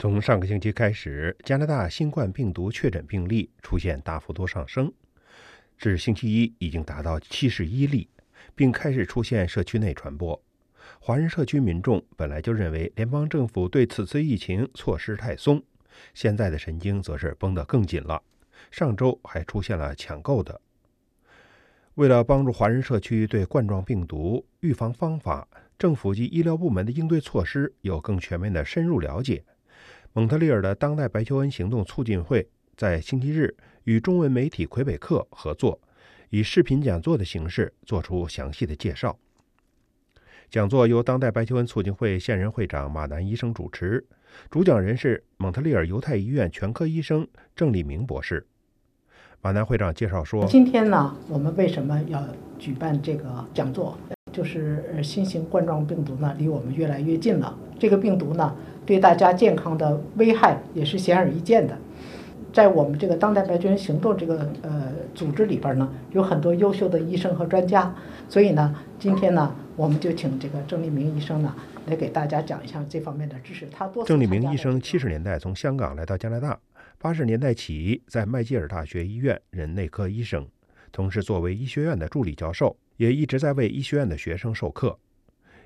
[0.00, 4.92] 从上个星期开始，加拿大新冠病毒确诊病例出现大幅度上升，
[5.76, 8.08] 至星期一已经达到七十一例，
[8.54, 10.40] 并开始出现社区内传播。
[11.00, 15.60] 华人社区民众本来就认为联邦政府对此次疫情措施太松，
[16.14, 18.22] 现在的神经则是绷得更紧了。
[18.70, 20.60] 上周还出现了抢购的。
[21.96, 29.42] 为了帮助华人社区对冠状病毒预防方法、政府及医疗部门的应对措施有更全面的深入了解。
[30.14, 33.54] 蒙特利尔的当代白求恩行动促进会在星期日
[33.84, 35.78] 与中文媒体魁北克合作，
[36.30, 39.18] 以视频讲座的形式做出详细的介绍。
[40.50, 44.04] 讲座由当代白求恩促进会现任会长马南医生主持，
[44.50, 48.46] 主讲人是蒙特利尔犹太医院全科医生郑立明博士。
[49.42, 52.26] 马南会长介绍说：“今天呢，我们为什么要
[52.58, 53.96] 举办这个讲座？
[54.32, 57.56] 就是新型冠状病毒呢，离我们越来越近了。
[57.78, 58.54] 这个病毒呢。”
[58.88, 61.76] 对大家健康的危害也是显而易见的，
[62.54, 67.94] 在我们这个当代白求恩行动这个呃组织里边呢，有很多优秀的医生和专家，
[68.30, 71.54] 所以呢，今天呢，我们就请这个郑立明医生呢
[71.86, 73.68] 来给大家讲一下这方面的知识。
[73.70, 76.58] 他多郑立明医生七十年代从香港来到加拿大，
[76.96, 80.46] 八十年代起在麦吉尔大学医院任内科医生，
[80.90, 84.98] 同时作为医学院的助理教授，也一直在为医学院的学生授课。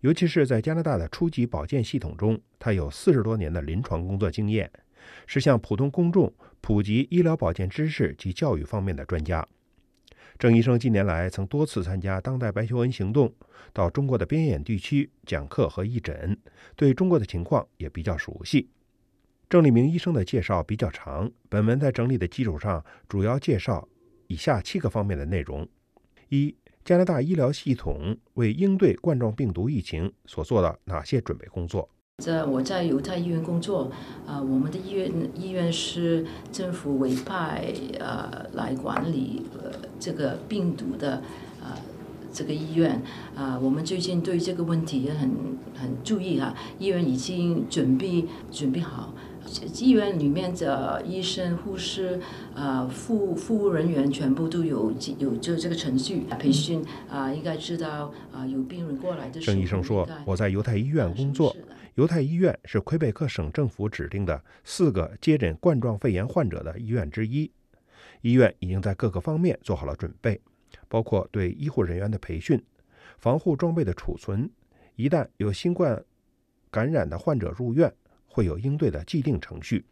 [0.00, 4.70] 尤其是在加拿大的初级保健系统中，他有四十多年的临床工作经验，
[5.26, 9.46] 是向普通公众普及医疗保健知识及教育方面的专家。
[10.38, 13.34] 郑医生近年来曾多次参加当代白求恩行动，
[13.72, 16.38] 到中国的边远地区讲课和义诊，
[16.76, 18.70] 对中国的情况也比较熟悉。
[19.50, 23.88] 郑立明医生的介绍比较长，本文在整理的基础上，主要介绍
[24.28, 25.66] 以下七个方面的内容：
[26.28, 26.54] 一。
[26.88, 31.86] 加拿大医疗系统为应对冠状病毒疫情所做的哪些准备工作？
[32.24, 33.92] 在我在犹太医院工作，
[34.26, 41.22] 啊，我们的医院医院是政府委派呃来管理呃这个病毒的
[41.60, 41.76] 呃
[42.32, 43.02] 这个医院
[43.36, 45.30] 啊，我们最近对这个问题也很
[45.74, 49.12] 很注意哈，医院已经准备准备好。
[49.80, 52.20] 医院里面的医生、护士、
[52.54, 59.54] 呃，服服务人员全部都有有就这个程序培训啊，应该知道啊，有病人过来的时候。
[59.54, 61.54] 郑医生说：“我在犹太医院工作，
[61.94, 67.50] 犹太医院是魁北克省政府指定的四个接诊冠状肺炎患者的医院之一。
[68.22, 70.40] 医院已经在各个方面做好了准备，
[70.88, 72.62] 包括对医护人员的培训、
[73.18, 74.50] 防护装备的储存，
[74.96, 76.04] 一旦有新冠
[76.70, 77.92] 感染的患者入院。”
[78.38, 79.84] 会有应对的既定程序。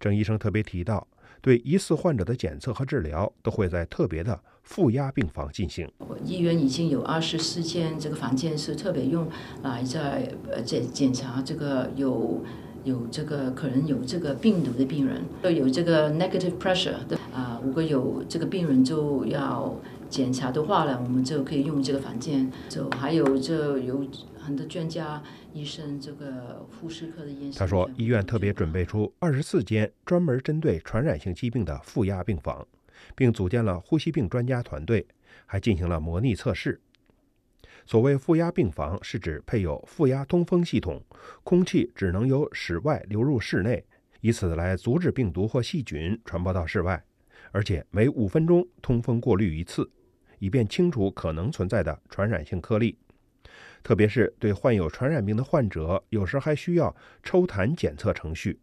[0.00, 1.06] 郑医生特别提到，
[1.40, 5.88] 对疑似患者的检测和治疗都会在特别的负压病房进行。
[6.24, 9.28] 医院已经有二十四间这个房间是特别用
[9.62, 12.44] 来在呃检检查这个有
[12.82, 15.22] 有这个可能有这个病毒的病人，
[15.54, 19.72] 有这个 negative pressure 的啊，如果有这个病人就要
[20.08, 22.50] 检查的话呢，我们就可以用这个房间。
[22.68, 24.06] 就还有这有
[24.38, 25.22] 很多专家。
[25.54, 27.58] 医生，这个护士科的医生。
[27.58, 32.64] 他说，医院特别准备出二十四间专门针对传染性疾病的负压病房，
[33.16, 35.04] 并组建了呼吸病专家团队，
[35.46, 36.80] 还进行了模拟测试。
[37.86, 41.02] 所谓负压病房，是指配有负压通风系统，
[41.42, 43.82] 空气只能由室外流入室内，
[44.20, 47.02] 以此来阻止病毒或细菌传播到室外，
[47.50, 49.90] 而且每五分钟通风过滤一次，
[50.38, 52.98] 以便清除可能存在的传染性颗粒。
[53.82, 58.60] 特别是对患有传染病的患者，有时还需要抽痰检测程序，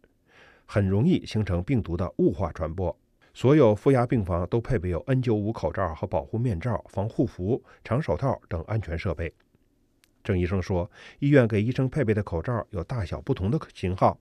[0.66, 2.96] 很容易形成病毒的雾化传播。
[3.34, 9.34] 所有负压病房都配备有 N95 口罩和保护面罩、防护服、长手套等安全设备。
[10.24, 14.20] 郑医生说，医院给医生配备的口罩有大小不同的型号，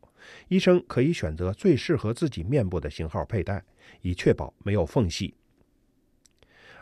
[0.49, 3.65] 医生可以选择最适合自己面部的型号佩戴，
[4.01, 5.35] 以确保没有缝隙。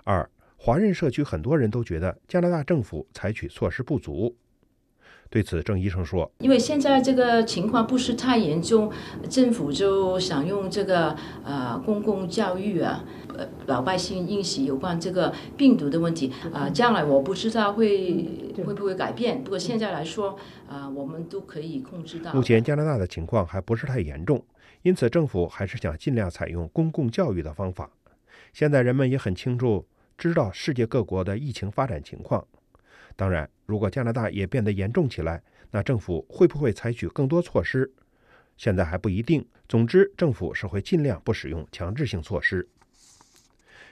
[0.05, 0.28] 二。
[0.65, 4.33] 华人社区很多人都觉得加拿大政府采取措施不足。
[5.28, 8.89] 对此，郑医生说：“因为现在这个情况不是太严重，
[9.28, 13.05] 政府就想用这个呃公共教育啊，
[13.37, 18.25] 呃老百姓应习有关这个病毒的问题啊，将来我不知道会
[18.65, 19.43] 会不会改变。
[19.43, 20.38] 不过现在来说
[20.69, 22.32] 啊，我们都可以控制到。
[22.32, 24.44] 目前加拿大的情况还不是太严重，
[24.82, 27.91] 因此政府还是想尽量采用公共教育的方法。
[28.53, 29.85] 现在人们也很清楚。”
[30.22, 32.46] 知道世界各国的疫情发展情况，
[33.16, 35.42] 当然，如果加拿大也变得严重起来，
[35.72, 37.92] 那政府会不会采取更多措施，
[38.56, 39.44] 现在还不一定。
[39.69, 42.69] 总之，政府是会尽量不使用强制性措施。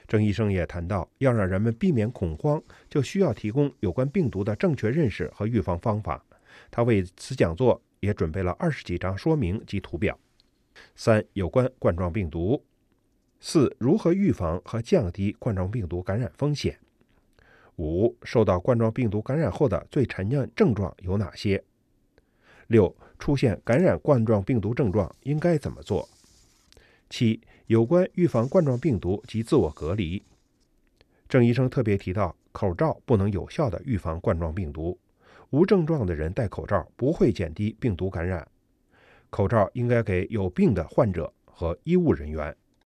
[0.07, 6.23] 郑医生也谈到，要让人们避免恐慌，就需要提供有关病毒的正确认识和预防方法。
[6.69, 10.17] 他为此讲座也准备了二十几张说明及图表。
[10.95, 12.63] 三、有关冠状病毒。
[13.43, 16.77] 四、如何预防和降低冠状病毒感染风险？
[17.77, 21.63] 五、受到冠状病毒感染后的最常见症状有哪些？
[22.67, 26.07] 六、出现感染冠状病毒症状应该怎么做？
[27.09, 30.21] 七、有关预防冠状病毒及自我隔离。
[31.27, 34.99] 郑医生特别提到，口罩不能有效的预防冠状病毒，
[35.49, 38.47] 无症状的人戴口罩不会减低病毒感染。
[39.31, 42.55] 口罩应该给有病的患者和医务人员。